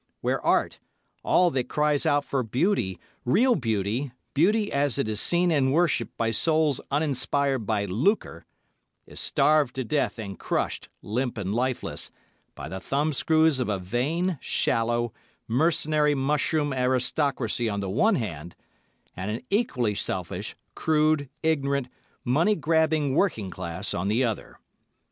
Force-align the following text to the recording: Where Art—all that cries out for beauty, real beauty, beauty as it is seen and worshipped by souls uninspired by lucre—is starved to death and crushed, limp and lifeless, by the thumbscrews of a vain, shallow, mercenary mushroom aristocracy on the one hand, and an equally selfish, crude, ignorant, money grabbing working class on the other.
Where 0.21 0.43
Art—all 0.43 1.51
that 1.51 1.69
cries 1.69 2.07
out 2.07 2.25
for 2.25 2.41
beauty, 2.41 2.99
real 3.23 3.53
beauty, 3.53 4.11
beauty 4.33 4.71
as 4.71 4.97
it 4.97 5.07
is 5.07 5.21
seen 5.21 5.51
and 5.51 5.71
worshipped 5.71 6.17
by 6.17 6.31
souls 6.31 6.81
uninspired 6.89 7.67
by 7.67 7.85
lucre—is 7.85 9.19
starved 9.19 9.75
to 9.75 9.83
death 9.83 10.17
and 10.17 10.39
crushed, 10.39 10.89
limp 11.03 11.37
and 11.37 11.53
lifeless, 11.53 12.09
by 12.55 12.67
the 12.67 12.79
thumbscrews 12.79 13.59
of 13.59 13.69
a 13.69 13.77
vain, 13.77 14.39
shallow, 14.41 15.13
mercenary 15.47 16.15
mushroom 16.15 16.73
aristocracy 16.73 17.69
on 17.69 17.79
the 17.79 17.87
one 17.87 18.15
hand, 18.15 18.55
and 19.15 19.29
an 19.29 19.41
equally 19.51 19.93
selfish, 19.93 20.55
crude, 20.73 21.29
ignorant, 21.43 21.89
money 22.25 22.55
grabbing 22.55 23.13
working 23.13 23.51
class 23.51 23.93
on 23.93 24.07
the 24.07 24.23
other. 24.23 24.57